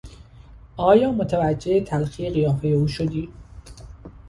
آیا 0.77 1.11
متوجه 1.11 1.81
تلخی 1.81 2.29
قیافه 2.29 2.67
او 2.67 2.87
شدی؟ 2.87 3.29